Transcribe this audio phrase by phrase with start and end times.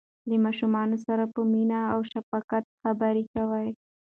[0.29, 3.69] له ماشومانو سره په مینه او شفقت خبرې کوئ.